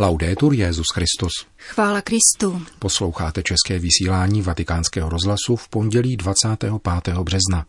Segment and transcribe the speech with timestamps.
[0.00, 1.32] Laudetur Jezus Christus.
[1.58, 2.62] Chvála Kristu.
[2.78, 7.14] Posloucháte české vysílání Vatikánského rozhlasu v pondělí 25.
[7.14, 7.66] března.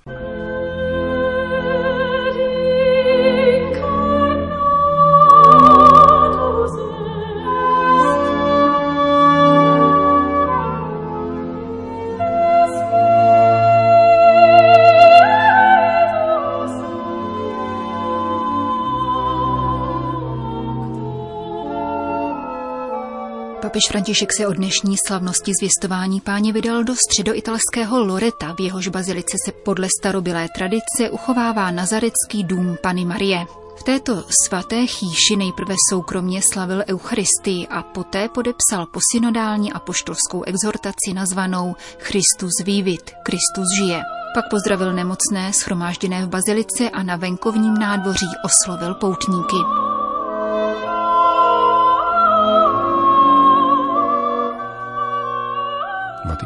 [23.71, 29.37] Papež František se od dnešní slavnosti zvěstování páně vydal do středoitalského Loreta, v jehož bazilice
[29.45, 33.45] se podle starobylé tradice uchovává nazarecký dům Pany Marie.
[33.79, 41.75] V této svaté chýši nejprve soukromně slavil Eucharistii a poté podepsal posynodální apoštolskou exhortaci nazvanou
[41.99, 44.01] Christus vivit, Kristus žije.
[44.33, 49.57] Pak pozdravil nemocné schromážděné v bazilice a na venkovním nádvoří oslovil poutníky.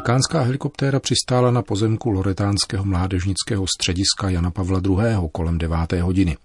[0.06, 5.28] Vatikánská helikoptéra přistála na pozemku Loretánského mládežnického střediska Jana Pavla II.
[5.32, 5.92] kolem 9.
[5.92, 6.36] hodiny.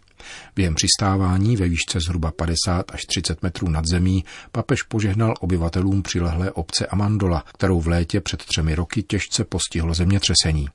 [0.55, 6.51] Během přistávání ve výšce zhruba 50 až 30 metrů nad zemí papež požehnal obyvatelům přilehlé
[6.51, 10.67] obce Amandola, kterou v létě před třemi roky těžce postihlo zemětřesení.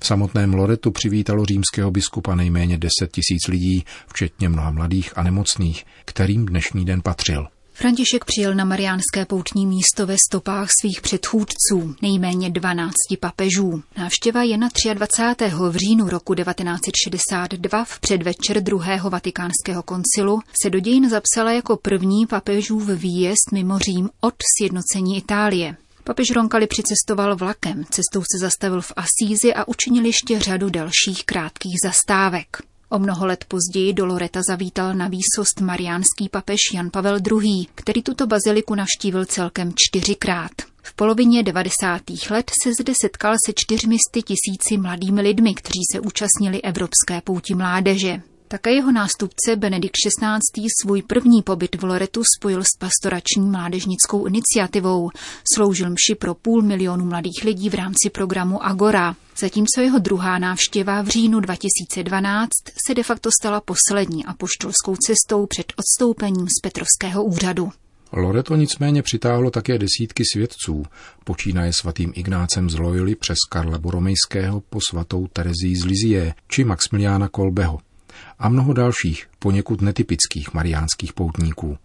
[0.00, 5.84] V samotném Loretu přivítalo římského biskupa nejméně 10 tisíc lidí, včetně mnoha mladých a nemocných,
[6.04, 7.46] kterým dnešní den patřil.
[7.78, 13.82] František přijel na mariánské poutní místo ve stopách svých předchůdců, nejméně 12 papežů.
[13.96, 15.54] Návštěva je na 23.
[15.54, 22.26] v říjnu roku 1962 v předvečer druhého vatikánského koncilu se do dějin zapsala jako první
[22.26, 25.76] papežův výjezd mimo Řím od sjednocení Itálie.
[26.04, 31.74] Papež Roncalli přicestoval vlakem, cestou se zastavil v Asízi a učinil ještě řadu dalších krátkých
[31.84, 32.75] zastávek.
[32.90, 38.02] O mnoho let později do Loreta zavítal na výsost mariánský papež Jan Pavel II., který
[38.02, 40.52] tuto baziliku navštívil celkem čtyřikrát.
[40.82, 42.02] V polovině 90.
[42.30, 48.22] let se zde setkal se čtyřmisty tisíci mladými lidmi, kteří se účastnili Evropské pouti mládeže.
[48.48, 50.66] Také jeho nástupce Benedikt XVI.
[50.82, 55.10] svůj první pobyt v Loretu spojil s pastorační mládežnickou iniciativou.
[55.54, 59.16] Sloužil mši pro půl milionu mladých lidí v rámci programu Agora.
[59.36, 62.50] Zatímco jeho druhá návštěva v říjnu 2012
[62.86, 67.72] se de facto stala poslední apoštolskou cestou před odstoupením z Petrovského úřadu.
[68.12, 70.84] Loreto nicméně přitáhlo také desítky svědců,
[71.24, 77.28] počínaje svatým Ignácem z Loyoli přes Karla Boromejského po svatou Terezii z Lizie či Maximiliána
[77.28, 77.78] Kolbeho
[78.38, 81.78] a mnoho dalších poněkud netypických mariánských poutníků.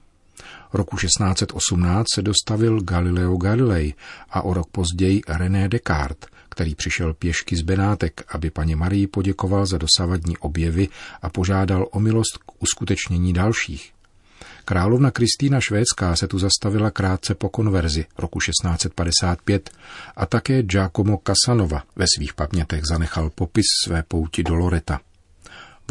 [0.74, 3.94] Roku 1618 se dostavil Galileo Galilei
[4.30, 9.66] a o rok později René Descartes, který přišel pěšky z Benátek, aby paní Marii poděkoval
[9.66, 10.88] za dosavadní objevy
[11.22, 13.94] a požádal o milost k uskutečnění dalších.
[14.66, 19.70] Královna Kristýna Švédská se tu zastavila krátce po konverzi roku 1655
[20.16, 25.00] a také Giacomo Casanova ve svých pamětech zanechal popis své pouti do Loreta.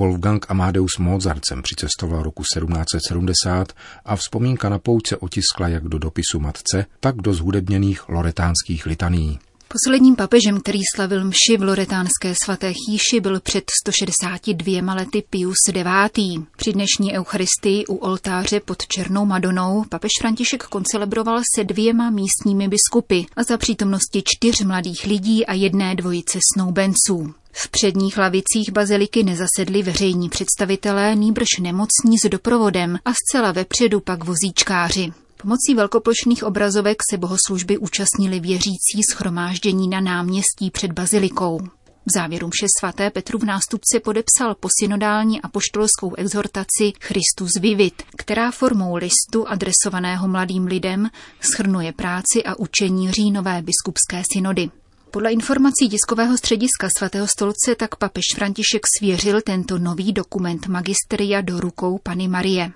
[0.01, 3.73] Wolfgang Amadeus Mozart sem přicestoval roku 1770
[4.05, 9.39] a vzpomínka na pouce otiskla jak do dopisu matce, tak do zhudebněných loretánských litaní.
[9.69, 16.47] Posledním papežem, který slavil mši v loretánské svaté chýši, byl před 162 lety Pius IX.
[16.57, 23.23] Při dnešní eucharistii u oltáře pod Černou Madonou papež František koncelebroval se dvěma místními biskupy
[23.37, 27.35] a za přítomnosti čtyř mladých lidí a jedné dvojice snoubenců.
[27.53, 34.25] V předních lavicích baziliky nezasedli veřejní představitelé, nýbrž nemocní s doprovodem a zcela vepředu pak
[34.25, 35.13] vozíčkáři.
[35.43, 41.59] Pomocí velkoplošných obrazovek se bohoslužby účastnili věřící schromáždění na náměstí před bazilikou.
[42.07, 48.97] V závěru mše svaté Petru v nástupce podepsal posynodální apoštolskou exhortaci Christus Vivit, která formou
[48.97, 54.71] listu adresovaného mladým lidem schrnuje práci a učení říjnové biskupské synody.
[55.13, 61.61] Podle informací tiskového střediska svatého stolce tak papež František svěřil tento nový dokument magisteria do
[61.61, 62.73] rukou Pany Marie.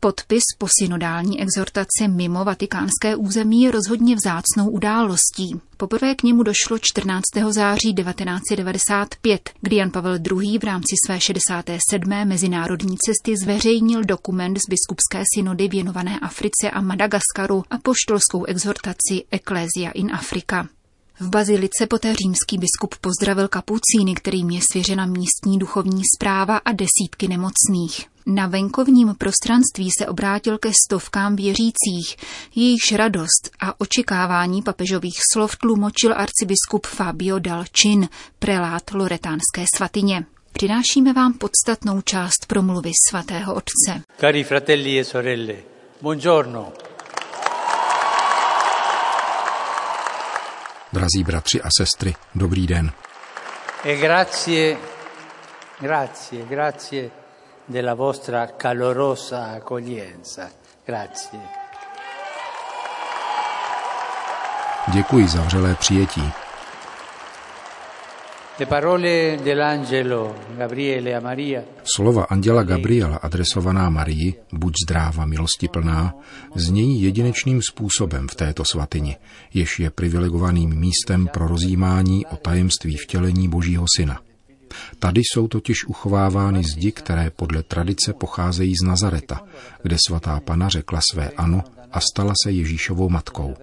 [0.00, 5.60] Podpis po synodální exhortace mimo vatikánské území je rozhodně vzácnou událostí.
[5.76, 7.22] Poprvé k němu došlo 14.
[7.50, 10.58] září 1995, kdy Jan Pavel II.
[10.58, 12.08] v rámci své 67.
[12.24, 19.90] mezinárodní cesty zveřejnil dokument z biskupské synody věnované Africe a Madagaskaru a poštolskou exhortaci Ecclesia
[19.90, 20.68] in Africa.
[21.20, 27.28] V bazilice poté římský biskup pozdravil kapucíny, kterým je svěřena místní duchovní zpráva a desítky
[27.28, 28.06] nemocných.
[28.26, 32.16] Na venkovním prostranství se obrátil ke stovkám věřících.
[32.54, 38.08] Jejichž radost a očekávání papežových slov tlumočil arcibiskup Fabio Dalčin,
[38.38, 40.26] prelát loretánské svatyně.
[40.52, 44.02] Přinášíme vám podstatnou část promluvy svatého otce.
[44.20, 45.56] Cari fratelli e sorelle,
[46.02, 46.72] buongiorno.
[50.94, 52.92] Drazí bratři a sestry, dobrý den.
[53.84, 54.76] E grazie,
[55.80, 57.10] grazie, grazie
[57.68, 60.50] della vostra calorosa accoglienza.
[60.86, 61.40] Grazie.
[64.92, 66.43] Děkuji za vřelé přijetí.
[71.84, 76.14] Slova anděla Gabriela adresovaná Marii, buď zdráva milosti plná,
[76.54, 79.16] znějí jedinečným způsobem v této svatyni,
[79.54, 84.20] jež je privilegovaným místem pro rozjímání o tajemství vtělení Božího Syna.
[84.98, 89.40] Tady jsou totiž uchovávány zdi, které podle tradice pocházejí z Nazareta,
[89.82, 91.62] kde svatá pana řekla své ano
[91.92, 93.54] a stala se Ježíšovou matkou.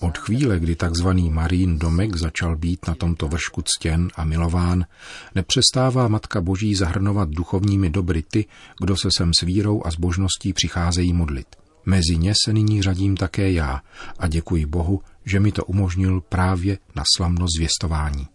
[0.00, 1.08] Od chvíle, kdy tzv.
[1.30, 4.84] Marín domek začal být na tomto vršku ctěn a milován,
[5.34, 8.44] nepřestává Matka Boží zahrnovat duchovními dobry ty,
[8.80, 11.46] kdo se sem s vírou a zbožností přicházejí modlit.
[11.86, 13.80] Mezi ně se nyní řadím také já
[14.18, 18.26] a děkuji Bohu, že mi to umožnil právě na slavnost zvěstování.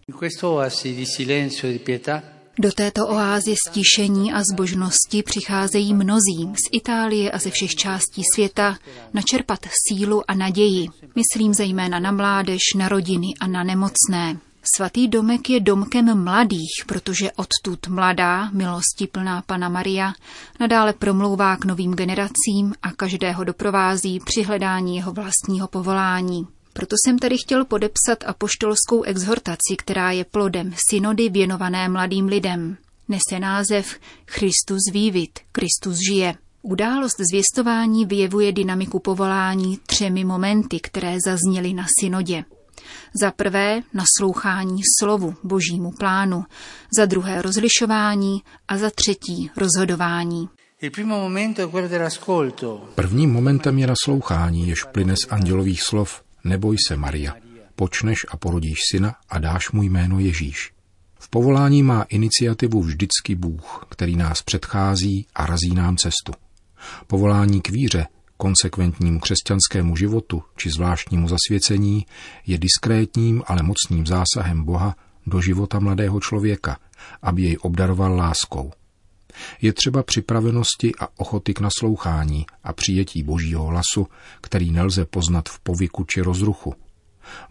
[2.62, 8.78] Do této oázy stišení a zbožnosti přicházejí mnozí z Itálie a ze všech částí světa
[9.14, 10.88] načerpat sílu a naději.
[11.16, 14.38] Myslím zejména na mládež, na rodiny a na nemocné.
[14.76, 20.14] Svatý domek je domkem mladých, protože odtud mladá, milosti plná Pana Maria,
[20.60, 26.48] nadále promlouvá k novým generacím a každého doprovází při hledání jeho vlastního povolání.
[26.74, 32.78] Proto jsem tady chtěl podepsat apoštolskou exhortaci, která je plodem synody věnované mladým lidem.
[33.08, 36.36] Nese název Christus vývit, Kristus žije.
[36.62, 42.44] Událost zvěstování vyjevuje dynamiku povolání třemi momenty, které zazněly na synodě.
[43.22, 46.44] Za prvé naslouchání slovu, božímu plánu,
[46.98, 50.50] za druhé rozlišování a za třetí rozhodování.
[50.82, 52.82] Il primo momento è quello dell'ascolto.
[52.96, 56.22] Prvním momentem je naslouchání, jež plyne z andělových slov.
[56.44, 57.36] Neboj se, Maria,
[57.76, 60.72] počneš a porodíš syna a dáš mu jméno Ježíš.
[61.20, 66.34] V povolání má iniciativu vždycky Bůh, který nás předchází a razí nám cestu.
[67.08, 68.08] Povolání k víře,
[68.38, 72.06] konsekventnímu křesťanskému životu či zvláštnímu zasvěcení
[72.48, 74.96] je diskrétním, ale mocným zásahem Boha
[75.28, 76.78] do života mladého člověka,
[77.22, 78.72] aby jej obdaroval láskou.
[79.62, 84.08] Je třeba připravenosti a ochoty k naslouchání a přijetí božího hlasu,
[84.42, 86.74] který nelze poznat v povyku či rozruchu.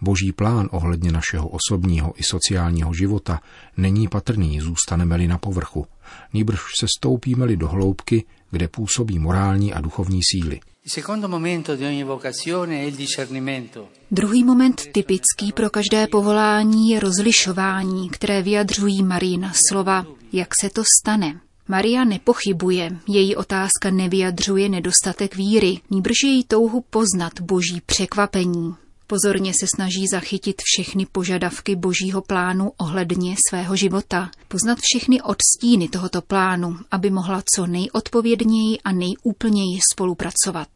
[0.01, 3.41] Boží plán ohledně našeho osobního i sociálního života
[3.77, 5.87] není patrný, zůstaneme-li na povrchu,
[6.33, 10.61] nýbrž se stoupíme-li do hloubky, kde působí morální a duchovní síly.
[10.85, 13.89] Il secondo momento di ogni vocazione è il discernimento.
[14.11, 20.83] Druhý moment typický pro každé povolání je rozlišování, které vyjadřují Marína slova, jak se to
[21.01, 21.41] stane.
[21.71, 28.75] Maria nepochybuje, její otázka nevyjadřuje nedostatek víry, nýbrž její touhu poznat boží překvapení.
[29.07, 36.23] Pozorně se snaží zachytit všechny požadavky božího plánu ohledně svého života, poznat všechny odstíny tohoto
[36.23, 40.69] plánu, aby mohla co nejodpovědněji a nejúplněji spolupracovat.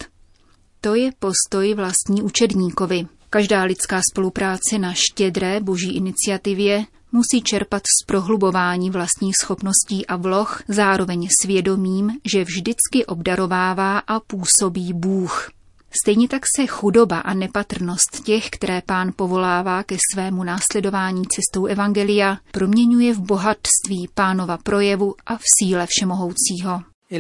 [0.81, 3.07] To je postoj vlastní učedníkovi.
[3.35, 10.63] Každá lidská spolupráce na štědré boží iniciativě musí čerpat z prohlubování vlastních schopností a vloh,
[10.69, 15.51] zároveň svědomím, že vždycky obdarovává a působí Bůh.
[16.03, 22.39] Stejně tak se chudoba a nepatrnost těch, které pán povolává ke svému následování cestou Evangelia,
[22.53, 26.94] proměňuje v bohatství pánova projevu a v síle všemohoucího.
[27.15, 27.19] E.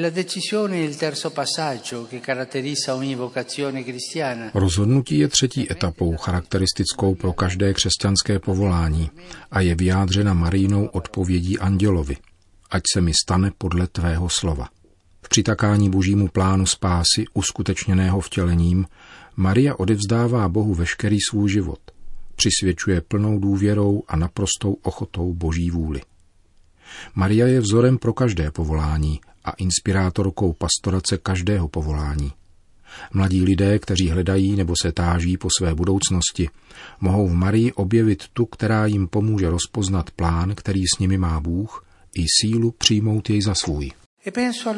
[4.55, 9.11] Rozhodnutí je třetí etapou charakteristickou pro každé křesťanské povolání
[9.51, 12.17] a je vyjádřena Marínou odpovědí andělovi.
[12.71, 14.69] Ať se mi stane podle tvého slova.
[15.23, 18.87] V přitakání božímu plánu spásy, uskutečněného vtělením,
[19.37, 21.79] Maria odevzdává Bohu veškerý svůj život.
[22.37, 26.01] Přisvědčuje plnou důvěrou a naprostou ochotou boží vůli.
[27.15, 32.33] Maria je vzorem pro každé povolání a inspirátorkou pastorace každého povolání.
[33.13, 36.49] Mladí lidé, kteří hledají nebo se táží po své budoucnosti,
[37.01, 41.85] mohou v Marii objevit tu, která jim pomůže rozpoznat plán, který s nimi má Bůh,
[42.19, 43.91] i sílu přijmout jej za svůj.
[44.27, 44.73] E penso a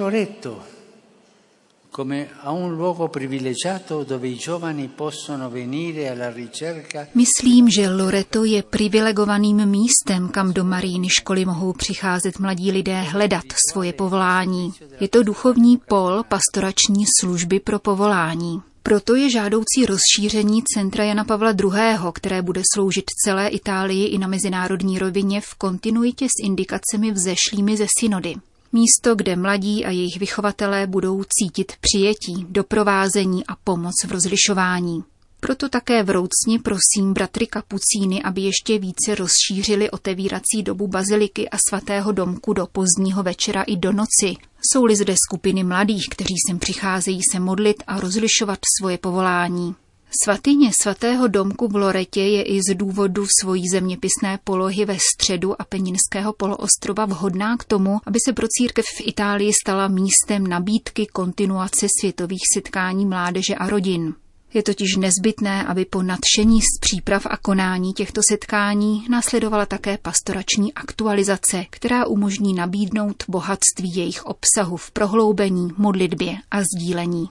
[7.14, 13.44] Myslím, že Loreto je privilegovaným místem, kam do Maríny školy mohou přicházet mladí lidé hledat
[13.72, 14.72] svoje povolání.
[15.00, 18.62] Je to duchovní pol pastorační služby pro povolání.
[18.82, 24.26] Proto je žádoucí rozšíření centra Jana Pavla II., které bude sloužit celé Itálii i na
[24.26, 28.34] mezinárodní rovině v kontinuitě s indikacemi vzešlými ze synody.
[28.76, 35.04] Místo, kde mladí a jejich vychovatelé budou cítit přijetí, doprovázení a pomoc v rozlišování.
[35.40, 42.12] Proto také vroucně prosím bratry kapucíny, aby ještě více rozšířili otevírací dobu baziliky a svatého
[42.12, 44.36] domku do pozdního večera i do noci.
[44.72, 49.74] Jsou-li zde skupiny mladých, kteří sem přicházejí se modlit a rozlišovat svoje povolání.
[50.10, 56.32] Svatyně svatého domku v Loretě je i z důvodu svojí zeměpisné polohy ve středu Apeninského
[56.32, 62.42] poloostrova vhodná k tomu, aby se pro církev v Itálii stala místem nabídky kontinuace světových
[62.54, 64.14] setkání mládeže a rodin.
[64.54, 70.74] Je totiž nezbytné, aby po nadšení z příprav a konání těchto setkání následovala také pastorační
[70.74, 77.28] aktualizace, která umožní nabídnout bohatství jejich obsahu v prohloubení, modlitbě a sdílení.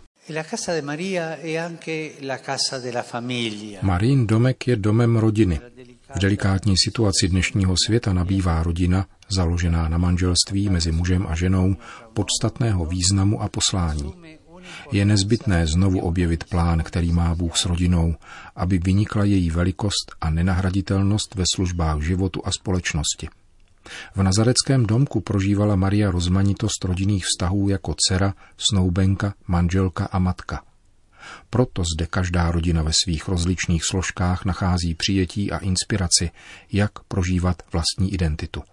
[3.81, 5.59] Marín domek je domem rodiny.
[6.15, 11.75] V delikátní situaci dnešního světa nabývá rodina, založená na manželství mezi mužem a ženou,
[12.13, 14.13] podstatného významu a poslání.
[14.91, 18.15] Je nezbytné znovu objevit plán, který má Bůh s rodinou,
[18.55, 23.27] aby vynikla její velikost a nenahraditelnost ve službách životu a společnosti.
[24.15, 30.63] V nazareckém domku prožívala Maria rozmanitost rodinných vztahů jako dcera, snoubenka, manželka a matka.
[31.49, 36.31] Proto zde každá rodina ve svých rozličných složkách nachází přijetí a inspiraci,
[36.71, 38.63] jak prožívat vlastní identitu.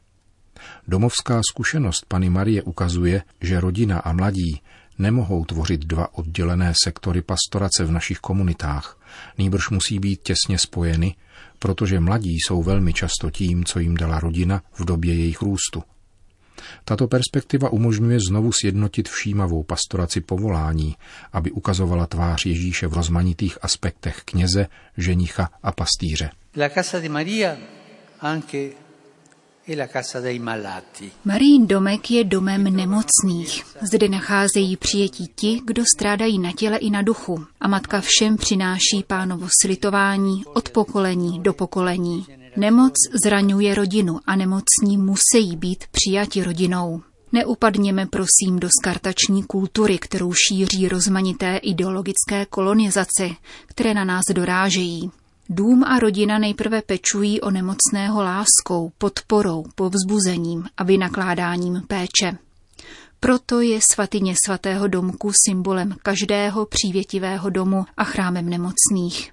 [0.88, 4.60] Domovská zkušenost Pany Marie ukazuje, že rodina a mladí
[4.98, 8.98] nemohou tvořit dva oddělené sektory pastorace v našich komunitách,
[9.38, 11.14] nýbrž musí být těsně spojeny,
[11.58, 15.82] protože mladí jsou velmi často tím, co jim dala rodina v době jejich růstu.
[16.84, 20.96] Tato perspektiva umožňuje znovu sjednotit všímavou pastoraci povolání,
[21.32, 26.30] aby ukazovala tvář Ježíše v rozmanitých aspektech kněze, ženicha a pastýře.
[26.56, 27.56] La casa di Maria
[28.20, 28.81] anche
[31.24, 33.64] Marín domek je domem nemocných.
[33.92, 37.44] Zde nacházejí přijetí ti, kdo strádají na těle i na duchu.
[37.60, 42.26] A matka všem přináší pánovo slitování od pokolení do pokolení.
[42.56, 47.02] Nemoc zraňuje rodinu a nemocní musí být přijati rodinou.
[47.32, 53.28] Neupadněme prosím do skartační kultury, kterou šíří rozmanité ideologické kolonizace,
[53.66, 55.10] které na nás dorážejí.
[55.48, 62.38] Dům a rodina nejprve pečují o nemocného láskou, podporou, povzbuzením a vynakládáním péče.
[63.20, 69.32] Proto je svatyně svatého domku symbolem každého přívětivého domu a chrámem nemocných.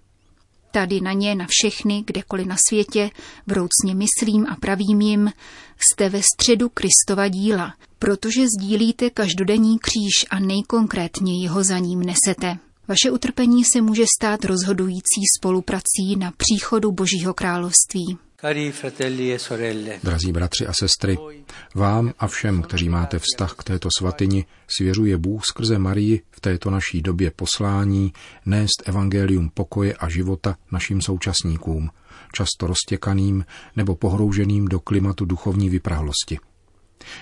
[0.72, 3.10] Tady na ně, na všechny, kdekoliv na světě,
[3.48, 5.32] vroucně myslím a pravím jim,
[5.80, 12.69] jste ve středu Kristova díla, protože sdílíte každodenní kříž a nejkonkrétně jeho za ním nesete.
[12.90, 18.18] Vaše utrpení se může stát rozhodující spoluprací na příchodu Božího království.
[18.44, 21.18] E Drazí bratři a sestry,
[21.76, 26.70] vám a všem, kteří máte vztah k této svatyni, svěřuje Bůh skrze Marii v této
[26.70, 28.14] naší době poslání
[28.46, 31.90] nést evangelium pokoje a života našim současníkům,
[32.34, 36.40] často roztěkaným nebo pohrouženým do klimatu duchovní vyprahlosti.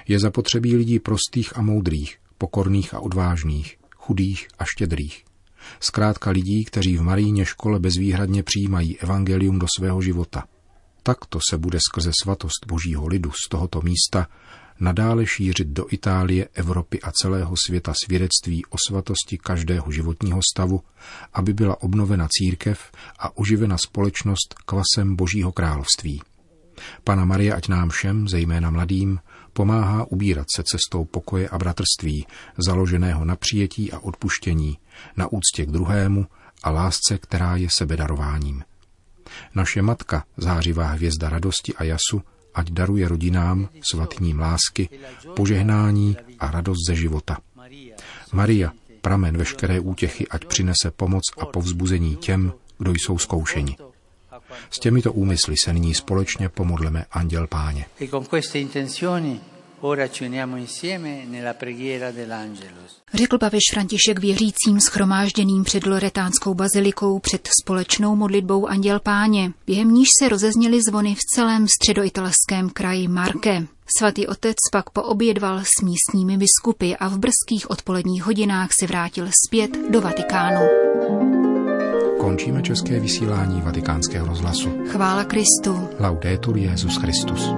[0.08, 5.27] Je zapotřebí lidí prostých a moudrých, pokorných a odvážných, chudých a štědrých.
[5.80, 10.44] Zkrátka lidí, kteří v Maríně škole bezvýhradně přijímají evangelium do svého života.
[11.04, 14.28] Takto se bude skrze svatost božího lidu z tohoto místa
[14.80, 20.82] nadále šířit do Itálie, Evropy a celého světa svědectví o svatosti každého životního stavu,
[21.34, 26.22] aby byla obnovena církev a oživena společnost kvasem Božího království.
[27.04, 29.20] Pana Maria ať nám všem, zejména mladým,
[29.54, 34.78] pomáhá ubírat se cestou pokoje a bratrství, založeného na přijetí a odpuštění,
[35.18, 36.26] na úctě k druhému
[36.64, 38.64] a lásce, která je sebedarováním.
[39.56, 42.22] Naše matka, zářivá hvězda radosti a jasu,
[42.54, 44.90] ať daruje rodinám svatním lásky,
[45.36, 47.38] požehnání a radost ze života.
[48.34, 53.78] Maria, pramen veškeré útěchy, ať přinese pomoc a povzbuzení těm, kdo jsou zkoušeni.
[54.70, 57.86] S těmito úmysly se nyní společně pomodleme Anděl Páně.
[63.14, 70.08] Řekl papež František věřícím schromážděným před Loretánskou bazilikou před společnou modlitbou Anděl Páně, během níž
[70.22, 73.68] se rozezněly zvony v celém středoitalském kraji Marke.
[73.98, 79.72] Svatý otec pak poobědval s místními biskupy a v brzkých odpoledních hodinách se vrátil zpět
[79.90, 80.68] do Vatikánu.
[82.20, 84.70] Končíme české vysílání vatikánského rozhlasu.
[84.88, 85.90] Chvála Kristu.
[86.00, 87.50] Laudetur Jezus Christus.